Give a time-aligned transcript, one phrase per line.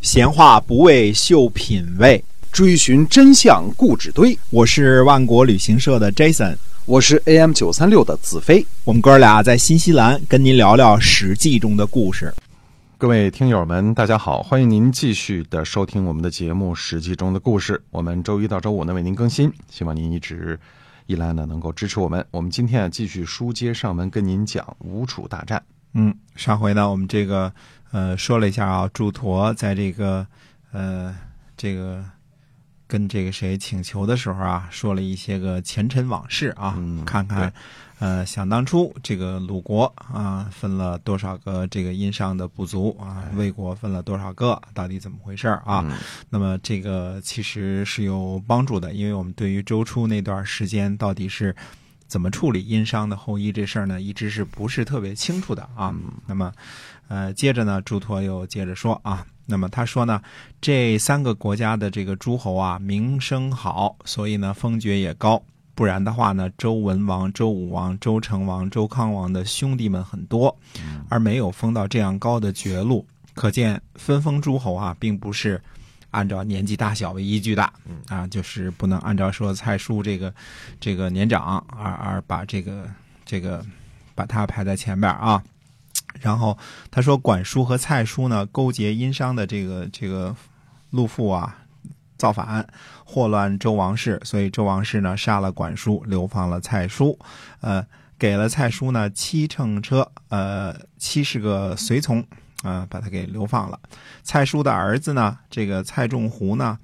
[0.00, 4.36] 闲话不为秀品味，追寻真相固执堆。
[4.48, 8.66] 我是万国旅行社的 Jason，我是 AM 九三六的子飞。
[8.84, 12.32] 我们哥俩在新西兰跟您聊聊《史记》中的故事。
[12.96, 17.82] 各位听友们，大家好，欢迎您继续的收听我们的节目《史记》中的故事。
[17.90, 20.58] 我们周一到周五呢为您更新，希望您一直
[21.04, 22.24] 以来呢能够支持我们。
[22.30, 25.62] 我们今天啊继续书接上文，跟您讲吴楚大战。
[25.92, 27.52] 嗯，上回呢我们这个
[27.90, 30.26] 呃说了一下啊，祝陀在这个
[30.72, 31.16] 呃
[31.56, 32.04] 这个
[32.86, 37.52] 跟这个谁请求的时候啊，说了一些个前尘往事啊，嗯看看
[37.98, 45.84] 呃想当初这个鲁国啊分了多少个这个殷商的部族啊，魏国分了多少个，到底怎么回事儿啊？
[45.86, 45.98] 嗯。
[46.30, 51.54] 那么这个其实是有帮助的，因为我们对于周初那段时间到底是
[52.10, 55.94] 怎么处理殷商的后裔这事儿呢，一直是不是特别清楚的啊？
[56.26, 56.52] 那么，
[57.06, 60.20] 呃，接着呢，朱佗又接着说啊，那么他说呢，
[60.60, 65.40] 这三个国家的这个诸侯啊，名声好，所以呢，封爵也高。
[65.76, 70.54] 不然的话呢，周文王、周武王、周成王、周康王的兄弟们很多，
[71.08, 75.62] 而没有封到这样高的爵禄，可见分封诸侯啊，并不是
[76.10, 77.72] 按照年纪大小为依据的，
[78.08, 80.32] 啊，就是不能按照说蔡叔这个
[80.78, 82.88] 这个年长而而把这个
[83.24, 83.64] 这个
[84.14, 85.42] 把他排在前边啊。
[86.20, 86.58] 然后
[86.90, 90.34] 他说，管叔和蔡叔呢勾结殷商的这个这个
[90.90, 91.56] 陆父啊，
[92.18, 92.66] 造反，
[93.04, 97.16] 祸乱周王室，所以周王室呢杀了管叔，流放了蔡叔，
[97.60, 97.86] 呃，
[98.18, 102.26] 给了蔡叔呢七乘车，呃，七十个随从，
[102.62, 103.78] 啊、把他给流放了。
[104.22, 106.78] 蔡叔的儿子呢，这个蔡仲胡呢，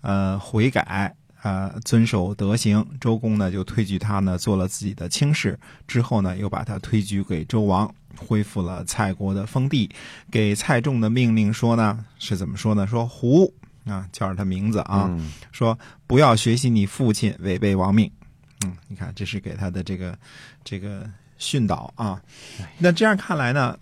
[0.00, 1.14] 呃，悔改。
[1.42, 9.88] 呃，遵守德行，周公呢就推举他呢做了自己的卿士，之后呢又把他推举给周王，恢复了蔡国的封地。
[10.28, 12.84] 给蔡仲的命令说呢是怎么说呢？
[12.84, 18.10] 说胡啊，叫着他名字啊，嗯说不要学习你父亲违背王命。
[18.64, 20.18] 嗯，你看这是给他的这个
[20.64, 21.08] 这个
[21.38, 22.20] 训导啊。
[22.78, 23.78] 那这样看来呢，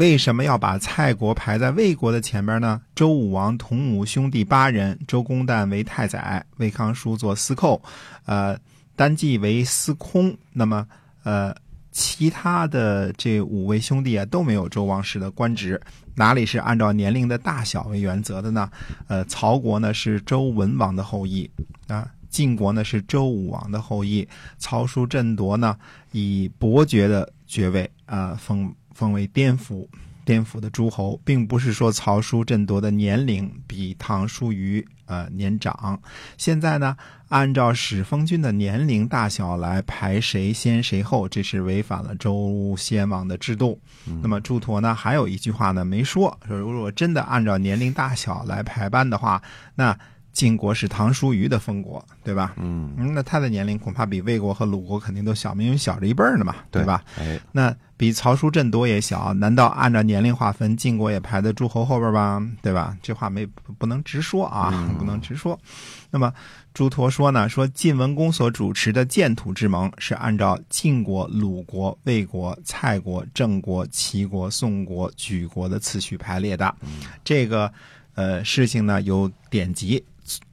[0.00, 2.80] 为什么要把蔡国排在魏国的前边呢？
[2.94, 7.82] 周武王同母兄弟八人，周公旦为太宰，魏康叔做司寇，
[8.24, 8.58] 呃，
[8.96, 10.34] 单季为司空。
[10.54, 10.88] 那么
[11.22, 11.54] 呃，
[11.92, 15.78] 其他的这五位兄弟啊都没有周王室的官职，
[16.14, 18.70] 哪里是按照年龄的大小为原则的呢？
[19.06, 21.48] 呃，曹国呢是周文王的后裔
[21.88, 22.10] 啊。
[22.30, 25.76] 晋国呢是周武王的后裔，曹叔振铎呢
[26.12, 29.90] 以伯爵的爵位啊、封封为颠府，
[30.24, 36.00] 颠府的诸侯，并不是说曹叔振铎的年龄比唐叔虞呃年长。
[36.38, 36.96] 现在呢，
[37.28, 43.80] 按照始封君的年龄大小来排谁先谁后，这是违反了周先王的制度。
[44.22, 49.42] 那么祝陀呢还有一句话呢没说，说如果真的按照年龄大小来排班的话，
[49.74, 49.98] 那
[50.32, 52.54] 晋国是唐叔虞的封国，对吧？
[52.56, 57.02] 嗯，嗯，那他的年龄恐怕比魏国和鲁国肯定都小，因为小着一辈儿呢嘛，对吧？？
[57.18, 62.42] 哎，那比曹叔振铎也小，难道按照年龄划分，晋国也排在诸侯后边吧？
[62.62, 62.96] 对吧？
[63.02, 65.58] 这话没不不能直说啊，嗯不能直说。
[66.10, 66.32] 那么
[66.72, 76.74] 朱佗说呢，说晋文公所主持的建土之盟是按照晋国、鲁国、魏国、蔡国、郑国、齐国、宋国、莒国的次序排列的。
[77.22, 77.70] 这个
[78.14, 80.02] 呃事情呢有典籍。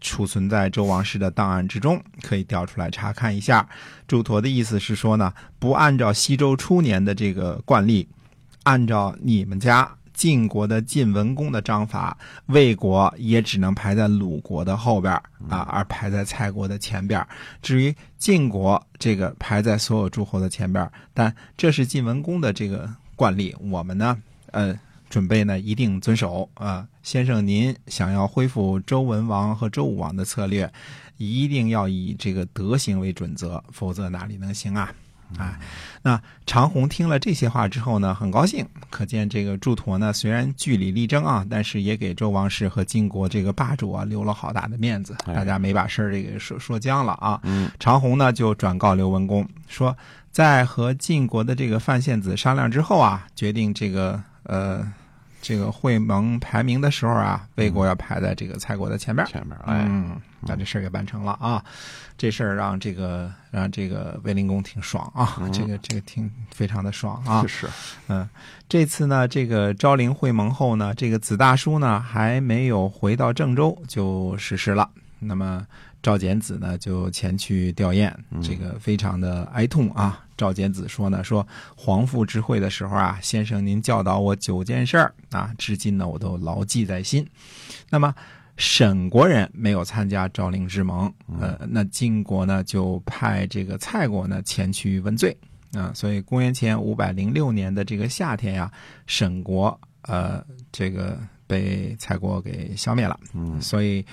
[0.02, 3.68] 储存在周王室的档案之中，可以调出来查看一下。
[4.08, 8.08] 祝陀的意思是说呢，不按照西周初年的这个惯例，
[8.64, 12.18] 按照你们家晋国的晋文公的章法，
[12.48, 15.14] 魏国也只能排在鲁国的后边
[15.50, 17.26] 啊，而排在蔡国的前边。
[17.62, 24.18] 至于晋国这个排在所有诸侯的前边，但这是晋文公的这个惯例，我们呢，
[24.52, 24.78] 呃。
[25.10, 30.70] 准备呢，一定遵守啊、先生，您想要恢复周文王和周武王的策略，
[31.16, 34.94] 一定要以这个德行为准则，否则哪里能行啊？
[35.38, 35.58] 啊，
[36.02, 38.68] 那长虹听了这些话之后呢，很高兴。
[38.90, 47.40] 可见这个祝陀呢，虽然据理力争啊，但是也给周王室和晋国这个霸主啊留了好大的面子，哎大家没把事儿这个说说僵了啊。
[47.44, 49.96] 嗯，长虹呢就转告刘文公说，
[50.30, 54.86] 在和晋国的这个范献子商量之后啊，决定这个呃
[55.48, 59.26] 这个会盟排名的时候啊，魏国要排在这个蔡国的前面。
[59.28, 61.64] 前面哎，嗯，把这事儿给办成了啊！
[62.18, 67.46] 这事儿让这个让这个卫灵公挺爽啊，这个这个挺非常的爽啊。
[67.48, 67.66] 是
[68.10, 68.28] 嗯，
[68.68, 74.90] 这次呢，这个昭陵会盟后呢，这个子大叔呢还没有回到郑州就逝世了
[75.20, 75.66] 那么
[76.04, 80.24] 赵简子呢就前去吊唁，这个非常的哀痛啊。
[80.38, 81.46] 赵简子说呢，说
[81.76, 87.28] 皇父之会的时候啊，先生您教导我九件事儿啊，至今呢我都牢记在心。
[87.90, 88.14] 那么
[88.56, 91.12] 沈国人没有参加昭令之盟，
[91.42, 95.36] 呃，那晋国呢就派这个蔡国呢前去问罪
[95.74, 95.92] 啊。
[95.96, 98.72] 所以公元前五百零六年的这个夏天呀，
[99.08, 104.06] 沈国呃这个被蔡国给消灭了，嗯所以。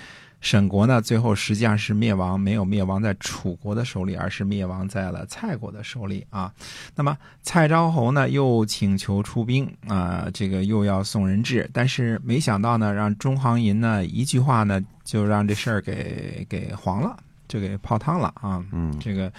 [0.45, 6.53] 沈国呢，最后实际上是灭亡，没有灭亡在楚国的手里，而是灭亡在了蔡国的手里啊。
[6.95, 17.17] 那么蔡昭侯呢，又请求出兵啊，这个又要送人质，但是没想到呢，让中行银呢一句话呢，就让这事儿给给黄了，
[17.49, 18.63] 就给泡汤了啊。
[18.71, 19.33] 嗯这个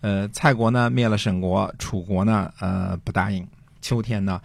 [0.00, 3.46] 呃，蔡国呢灭了沈国，楚国呢呃不答应。
[3.82, 4.40] 秋天呢。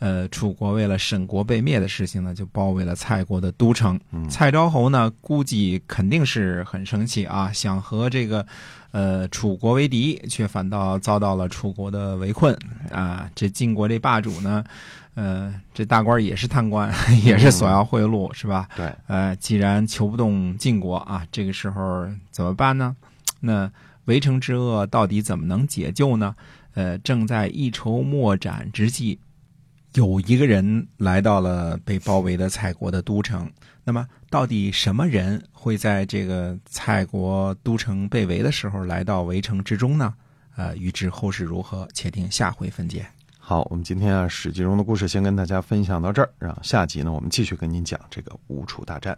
[0.00, 4.00] 呃，楚国为了沈国被灭的事情呢，就包围了蔡国的都城。
[4.30, 8.46] 蔡昭侯呢，估计肯定是很生气啊，想和这个
[8.92, 12.58] 呃楚国为敌，却反倒遭到了楚国的围困
[12.90, 13.30] 啊。
[13.34, 14.64] 这晋国这霸主呢，
[15.14, 16.90] 呃，这大官也是贪官，
[17.22, 18.66] 也是索要贿赂，是吧？
[18.74, 22.96] 对，呃，既然求不动晋国啊，这个时候怎么办呢？
[23.40, 23.70] 那
[24.06, 26.34] 围城之恶到底怎么能解救呢？
[26.72, 29.18] 呃，正在一筹莫展之际。
[29.94, 33.50] 有一个人来到了被包围的蔡国的都城，
[33.82, 40.14] 那么到底什么人会在这个蔡国都城被围的时候来到围城之中呢？
[40.56, 43.06] 呃，预知后事如何，且听下回分解。
[43.38, 49.16] 好，我们今天啊《史记》中的故事先跟大家分享到这儿，然后下集呢我们继续跟您讲这个吴楚大战。